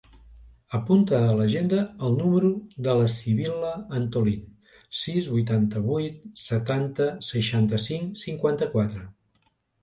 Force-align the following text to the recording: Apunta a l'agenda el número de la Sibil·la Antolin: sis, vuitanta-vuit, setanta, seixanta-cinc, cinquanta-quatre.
Apunta 0.75 1.17
a 1.25 1.33
l'agenda 1.39 1.81
el 2.07 2.15
número 2.21 2.49
de 2.87 2.95
la 2.99 3.09
Sibil·la 3.15 3.73
Antolin: 3.99 4.39
sis, 5.01 5.29
vuitanta-vuit, 5.35 6.17
setanta, 6.47 7.09
seixanta-cinc, 7.29 8.19
cinquanta-quatre. 8.25 9.07